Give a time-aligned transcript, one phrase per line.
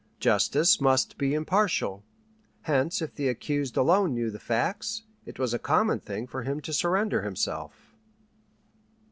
[0.19, 2.03] Justice must be impartial;
[2.61, 6.59] hence if the accused alone knew the facts, it was a common thing for him
[6.61, 7.93] to surrender himself.